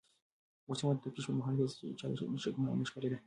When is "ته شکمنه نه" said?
2.09-2.85